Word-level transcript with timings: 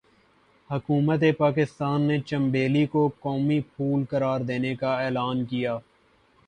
حکومتِ 0.69 1.31
پاکستان 1.37 2.01
نے 2.01 2.17
'چنبیلی' 2.19 2.85
کو 2.85 3.03
ملک 3.03 3.13
کا 3.13 3.21
قومی 3.21 3.59
پھول 3.67 4.05
قرار 4.09 4.39
دینے 4.41 4.75
کا 4.75 4.93
اعلان 5.01 5.45
کیا۔ 5.45 5.77